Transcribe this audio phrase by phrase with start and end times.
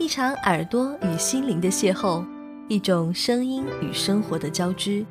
[0.00, 2.24] 一场耳朵与心灵的邂逅，
[2.68, 5.04] 一种声音与生活的交织，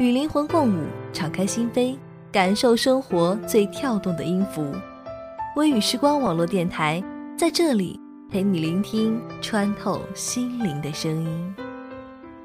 [0.00, 1.96] 与灵魂共舞，敞开心扉，
[2.32, 4.66] 感受生活最跳动的音符。
[5.54, 7.00] 微雨时光网络电台
[7.38, 11.54] 在这里陪你聆听穿透心灵的声音。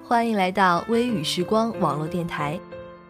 [0.04, 2.60] 欢迎来到微雨时光网络电台，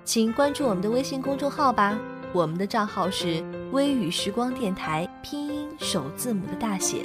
[0.05, 1.99] 请关注我们的微信公众号吧。
[2.31, 3.43] 我们的账号是
[3.73, 6.99] 微雨时光电台，拼音首字母的大写。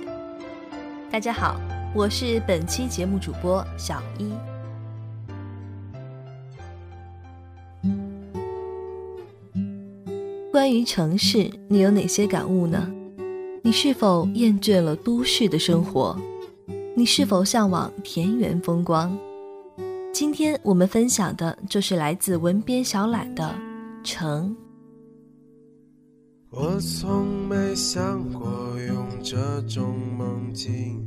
[1.09, 1.59] 大家好，
[1.95, 4.33] 我是本期节目主播小一。
[10.50, 12.91] 关于城市，你有哪些感悟呢？
[13.62, 16.19] 你是否厌倦了都市的生活？
[16.97, 19.16] 你是否向往田园风光？
[20.12, 23.55] 今天我们分享的就是来自文编小懒的
[24.06, 24.55] 《城》。
[26.59, 31.06] 我从没想过用这种梦境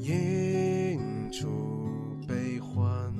[0.00, 0.98] 映
[1.30, 1.46] 出
[2.26, 3.12] 悲欢。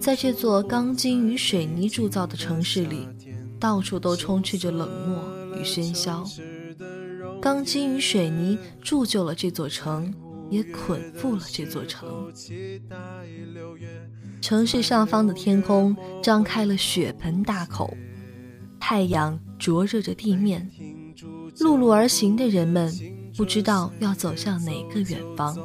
[0.00, 3.06] 在这座钢筋与水泥铸造的城市里，
[3.60, 5.22] 到处都充斥着冷漠
[5.58, 6.24] 与喧嚣。
[7.42, 10.10] 钢筋与水泥铸就了这座城，
[10.48, 12.32] 也捆缚了这座城。
[14.40, 17.94] 城市上方的天空张开了血盆大口。
[18.88, 20.70] 太阳灼热着地面，
[21.58, 22.94] 碌碌而行的人们
[23.36, 25.58] 不知道要走向哪个远方。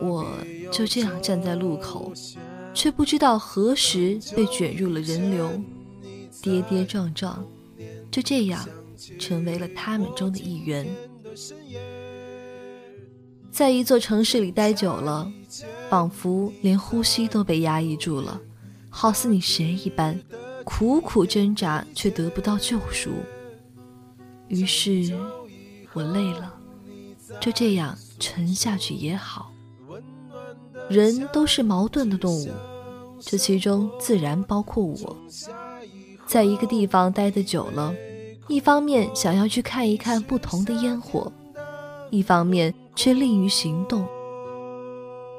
[0.00, 0.24] 我
[0.70, 2.12] 就这样站在路口，
[2.72, 5.50] 却不知道何时被卷入了人流，
[6.40, 7.44] 跌跌撞撞，
[8.08, 8.64] 就这样
[9.18, 10.86] 成为了他们中的一员。
[13.50, 15.28] 在一座城市里待久了，
[15.90, 18.40] 仿佛连呼吸都被压抑住了，
[18.88, 20.16] 好似你谁一般。
[20.64, 23.10] 苦苦挣扎却得不到救赎，
[24.48, 25.14] 于是
[25.92, 26.52] 我累了，
[27.40, 29.52] 就这样沉下去也好。
[30.88, 32.48] 人都是矛盾的动物，
[33.20, 35.16] 这其中自然包括我。
[36.26, 37.94] 在一个地方待得久了，
[38.48, 41.30] 一方面想要去看一看不同的烟火，
[42.10, 44.06] 一方面却吝于行动，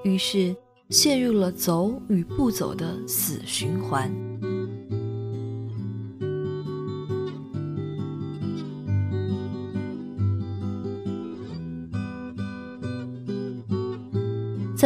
[0.03, 0.55] 于是
[0.89, 4.11] 陷入了走与不走的死循环。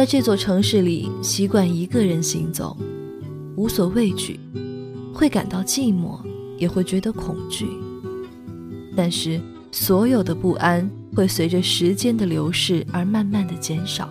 [0.00, 2.74] 在这座城市里，习惯一个人行走，
[3.54, 4.40] 无所畏惧，
[5.12, 6.18] 会感到寂寞，
[6.56, 7.66] 也会觉得恐惧。
[8.96, 9.38] 但是，
[9.70, 14.08] 所有的不安会随着时间的流逝而慢慢的减少。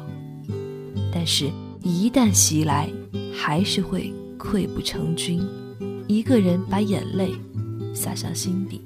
[1.11, 1.50] 但是，
[1.81, 2.88] 一旦袭来，
[3.33, 5.41] 还是会溃不成军。
[6.06, 7.31] 一个人把眼泪
[7.95, 8.79] 洒向心底，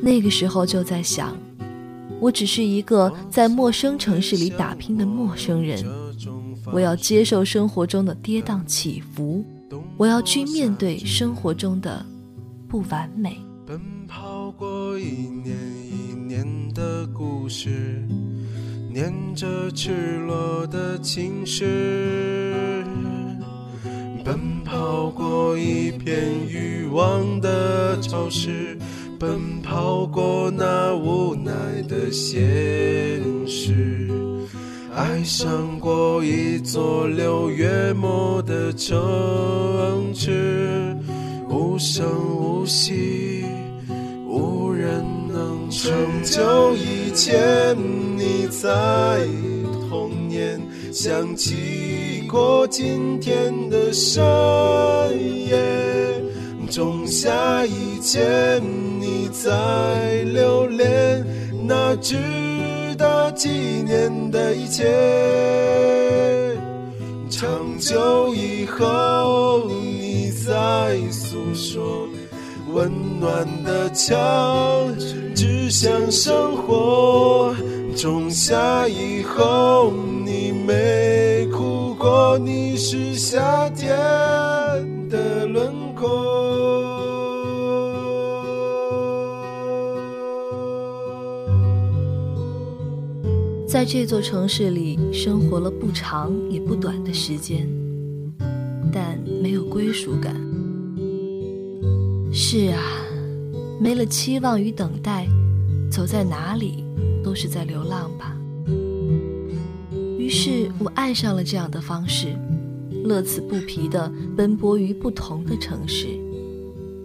[0.00, 1.36] 那个时候就在想。
[2.22, 5.84] 我只是一个在陌生城市里打拼的陌生人，
[6.72, 9.44] 我要接受生活中的跌宕起伏，
[9.96, 12.06] 我要去面对生活中的
[12.68, 13.36] 不完美。
[13.66, 18.06] 奔跑过一年一年的故事，
[18.88, 22.84] 念着赤裸的情诗，
[24.24, 26.14] 奔跑过一片
[26.48, 28.78] 欲望的潮湿。
[29.22, 31.52] 奔跑过那无奈
[31.82, 32.42] 的现
[33.46, 33.72] 实，
[34.92, 40.96] 爱上过一座六月末的城池，
[41.48, 42.04] 无声
[42.36, 43.44] 无息，
[44.26, 45.00] 无人
[45.32, 45.92] 能成
[46.24, 47.76] 就以前
[48.16, 49.24] 你在
[49.88, 50.60] 童年
[50.92, 54.20] 想起过今天的深
[55.46, 55.54] 夜，
[56.72, 58.62] 种下以前。
[58.98, 61.26] 你在留恋
[61.66, 62.16] 那值
[62.96, 63.48] 得纪
[63.84, 64.86] 念的一切，
[67.28, 72.06] 长久以后你在诉说
[72.72, 74.96] 温暖的墙
[75.34, 77.54] 指向生活，
[77.96, 79.92] 仲夏以后
[80.24, 83.92] 你没哭过，你是夏天
[93.72, 97.66] 在这座城市里生活了不长也不短的时间，
[98.92, 100.36] 但没有归属感。
[102.30, 102.82] 是啊，
[103.80, 105.26] 没了期望与等待，
[105.90, 106.84] 走在哪里
[107.24, 108.36] 都是在流浪吧。
[110.18, 112.36] 于是我爱上了这样的方式，
[113.04, 116.08] 乐此不疲地奔波于不同的城市，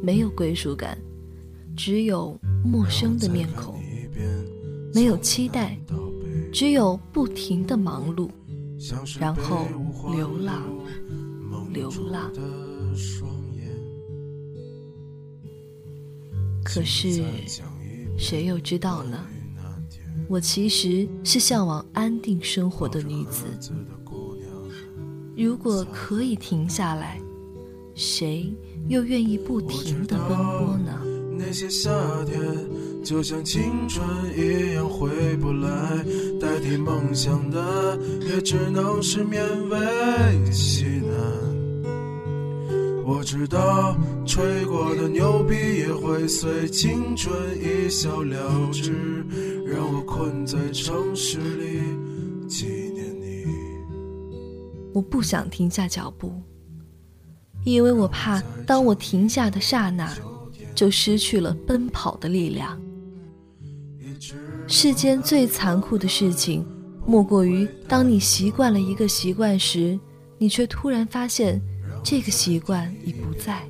[0.01, 0.97] 没有归属感，
[1.77, 3.79] 只有陌生的面孔，
[4.93, 5.79] 没有期待，
[6.59, 8.31] 只有不停的忙碌，
[9.19, 9.67] 然后
[10.11, 10.63] 流浪，
[11.71, 12.31] 流浪。
[16.65, 17.23] 可是，
[18.17, 19.23] 谁又知道呢？
[20.27, 23.45] 我其实是向往安定生活的女子。
[25.37, 27.21] 如果可以停下来，
[27.93, 28.51] 谁
[28.89, 30.99] 又愿意不停的奔波呢？
[33.07, 34.05] 就像青春
[34.37, 35.69] 一样回不来，
[36.41, 39.39] 代替梦想的也只能是勉
[39.69, 41.17] 为其难。
[43.05, 43.95] 我知道
[44.25, 48.91] 吹过的牛逼也会随青春一笑了之，
[49.65, 51.79] 让我困在城市里
[52.45, 53.45] 纪念你。
[54.93, 56.33] 我不想停下脚步，
[57.63, 60.13] 因为我怕当我停下的刹那。
[60.75, 62.79] 就失去了奔跑的力量。
[64.69, 66.65] 世间最残酷的事情，
[67.05, 69.97] 莫过于当你习惯了一个习惯时，
[70.37, 71.61] 你却突然发现
[72.03, 73.63] 这个习惯已不在。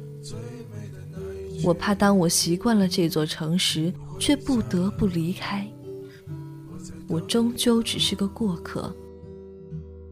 [1.64, 5.68] 我怕当我习惯了这座城时，却不得不离开，
[7.08, 8.92] 我终究只是个过客。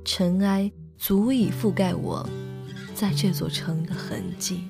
[0.04, 2.28] 尘埃足以覆盖我
[2.94, 4.62] 在这座城的痕迹。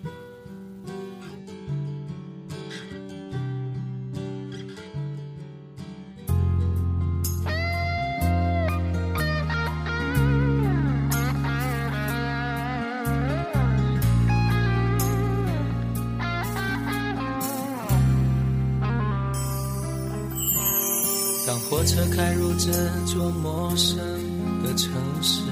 [21.86, 22.72] 车开入这
[23.06, 23.98] 座陌生
[24.64, 24.92] 的城
[25.22, 25.44] 市，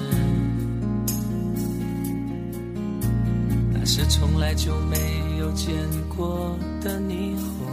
[3.72, 4.98] 那是从来就没
[5.40, 5.76] 有见
[6.16, 7.68] 过的霓虹。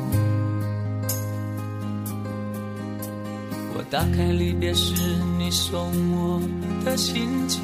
[3.74, 4.94] 我打开离别时
[5.38, 5.80] 你送
[6.12, 6.40] 我
[6.84, 7.62] 的信件，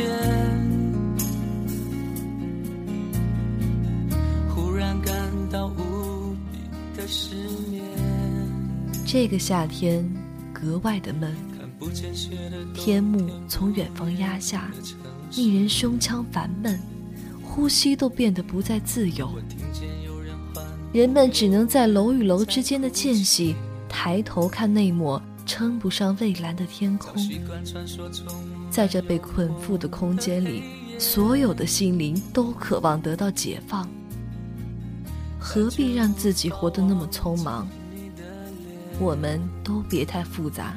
[4.49, 5.15] 忽然感
[5.51, 6.59] 到无比
[6.97, 7.35] 的失
[7.71, 7.85] 眠。
[9.05, 10.26] 这个夏天。
[10.59, 11.37] 格外的闷，
[12.73, 14.71] 天幕从远方压下，
[15.37, 16.81] 令人胸腔烦闷，
[17.43, 19.31] 呼吸都变得不再自由。
[20.95, 23.55] 人们只能在楼与楼之间的间隙
[23.87, 27.13] 抬头看那抹称不上蔚蓝的天空。
[28.71, 30.63] 在这被捆缚的空间里，
[30.99, 33.87] 所有的心灵都渴望得到解放。
[35.39, 37.69] 何必让自己活得那么匆忙？
[38.99, 40.73] 我们都别太复杂，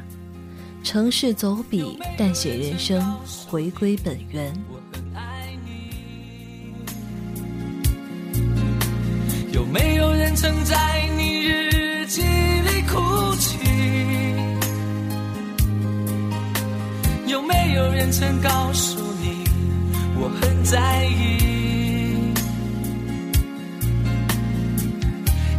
[0.83, 3.01] 城市走笔，淡写人生，
[3.48, 4.54] 回归本源。
[9.54, 13.57] 有没有人曾在你日记里哭泣？
[17.25, 19.45] 有没有人曾告诉你
[20.18, 22.33] 我很在意？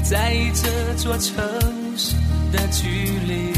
[0.03, 1.43] 在意这座城
[1.97, 2.17] 市。
[2.51, 2.89] 的距
[3.27, 3.53] 离。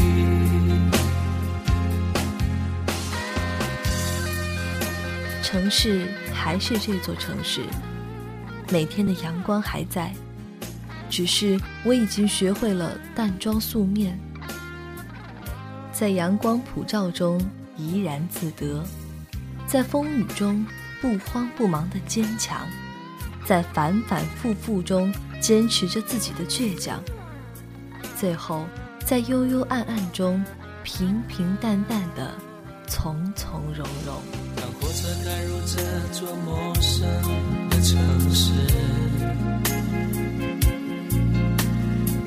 [5.41, 7.61] 城市还是这座城市，
[8.71, 10.11] 每天的阳光还在，
[11.09, 14.19] 只是我已经学会了淡妆素面，
[15.91, 17.39] 在阳光普照中
[17.77, 18.83] 怡然自得，
[19.67, 20.65] 在风雨中
[21.01, 22.67] 不慌不忙的坚强，
[23.45, 26.99] 在反反复复中坚持着自己的倔强，
[28.15, 28.65] 最后。
[29.05, 30.43] 在幽幽暗暗中，
[30.83, 32.31] 平平淡淡的，
[32.87, 34.15] 从从容容。
[34.55, 35.83] 当火车开入这
[36.13, 37.07] 座陌生
[37.69, 38.51] 的城市，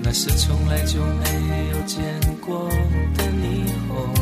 [0.02, 2.04] 那是从来就没有见
[2.40, 2.68] 过
[3.16, 4.14] 的霓虹。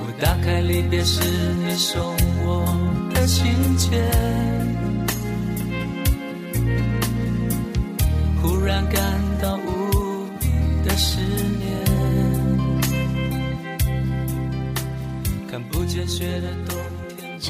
[0.00, 1.22] 我打开离别时
[1.64, 2.14] 你送
[2.44, 2.66] 我
[3.14, 4.27] 的信件。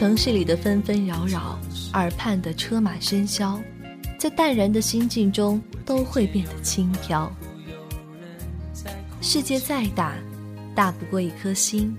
[0.08, 1.58] 城市里的纷纷扰扰，
[1.92, 3.60] 耳畔的车马喧嚣，
[4.18, 7.30] 在淡然的心境中都会变得轻飘。
[9.20, 10.14] 世界再大，
[10.74, 11.94] 大不过一颗心；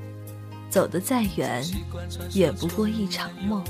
[0.71, 1.63] 走得再远，
[2.31, 3.63] 也不过一场梦。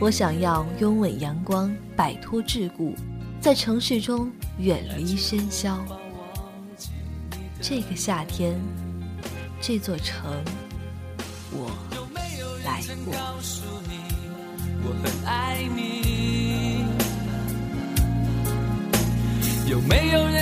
[0.00, 2.94] 我想要拥吻阳光，摆脱桎梏。
[3.38, 5.78] 在城市中远离喧嚣，
[7.60, 8.58] 这个夏天，
[9.60, 10.42] 这座城，
[11.52, 11.70] 我
[12.88, 13.14] 来过。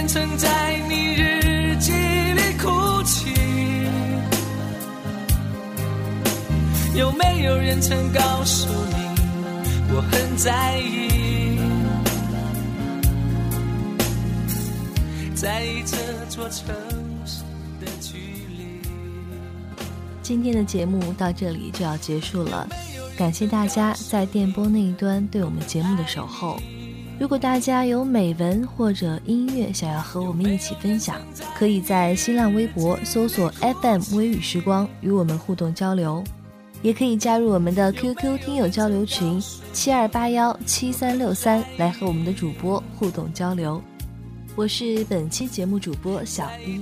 [0.03, 0.49] 人曾在
[0.89, 3.31] 你日记里哭泣？
[6.97, 8.97] 有没有人曾告诉你，
[9.95, 11.61] 我很在意，
[15.37, 15.97] 在意这
[16.29, 16.75] 座城
[20.23, 22.69] 今天的节目到这里就要结束了，
[23.17, 26.59] 感谢大家在电波那一端对我们节目的守候。
[27.19, 31.17] 如果大家有美文或者音乐想要和我们一起分享，
[31.57, 33.51] 可以在新浪微博搜索
[33.83, 36.25] FM 微雨时光与我们互动交流，
[36.83, 39.41] 也可以加入我们的 QQ 听友交流群
[39.73, 43.81] 七二八幺七三六三来和我们的主播互动交流。
[44.55, 46.81] 我是本期节目主播小一，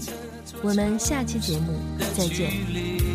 [0.62, 1.74] 我们下期节目
[2.16, 3.09] 再见。